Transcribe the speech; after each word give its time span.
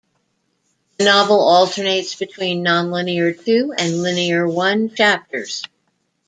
The 0.97 1.03
novel 1.05 1.39
alternates 1.39 2.15
between 2.15 2.63
non-linear 2.63 3.33
"Two" 3.33 3.71
and 3.77 4.01
linear 4.01 4.47
"One" 4.47 4.89
chapters. 4.95 5.61